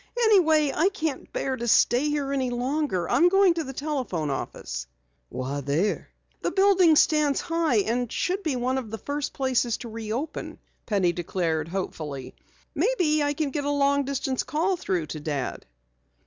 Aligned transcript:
"Anyway, 0.19 0.71
I 0.75 0.89
can't 0.89 1.31
bear 1.31 1.55
to 1.55 1.67
stay 1.67 2.09
here 2.09 2.31
any 2.33 2.49
longer. 2.49 3.07
I'm 3.07 3.29
going 3.29 3.53
to 3.53 3.63
the 3.63 3.71
telephone 3.71 4.31
office." 4.31 4.87
"Why 5.29 5.61
there?" 5.61 6.09
"The 6.41 6.49
building 6.49 6.95
stands 6.95 7.39
high 7.39 7.81
and 7.85 8.11
should 8.11 8.41
be 8.41 8.55
one 8.55 8.79
of 8.79 8.89
the 8.89 8.97
first 8.97 9.31
places 9.31 9.77
to 9.77 9.89
reopen," 9.89 10.57
Penny 10.87 11.13
declared 11.13 11.67
hopefully. 11.67 12.33
"Maybe 12.73 13.21
I 13.21 13.35
can 13.35 13.51
get 13.51 13.63
a 13.63 13.69
long 13.69 14.03
distance 14.03 14.41
call 14.41 14.75
through 14.75 15.05
to 15.05 15.19
Dad." 15.19 15.67